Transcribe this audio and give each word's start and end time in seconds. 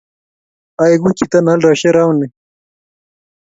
Aleku 0.81 1.09
chito 1.17 1.37
ne 1.41 1.49
aldoisie 1.53 1.89
rauni 1.97 2.27